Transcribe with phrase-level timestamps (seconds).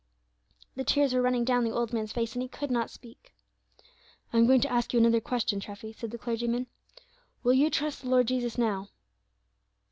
[0.75, 3.31] The tears were running down the old man's face, and he could not speak.
[4.33, 6.65] "I am going to ask you another question, Treffy," said the clergyman.
[7.43, 8.89] "Will you trust the Lord Jesus now?"